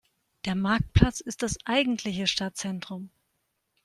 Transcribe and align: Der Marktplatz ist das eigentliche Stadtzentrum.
Der 0.45 0.55
Marktplatz 0.55 1.19
ist 1.19 1.43
das 1.43 1.59
eigentliche 1.65 2.25
Stadtzentrum. 2.25 3.11